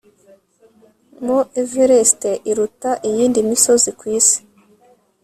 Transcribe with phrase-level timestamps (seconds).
[1.25, 4.37] mt everest iruta iyindi misozi kwisi